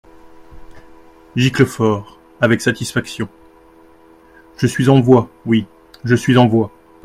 Giclefort, 1.35 2.17
avec 2.39 2.61
satisfaction.— 2.61 3.29
Je 4.57 4.65
suis 4.65 4.89
en 4.89 4.99
voix! 4.99 5.29
oui, 5.45 5.67
je 6.03 6.15
suis 6.15 6.37
en 6.37 6.47
voix. 6.47 6.71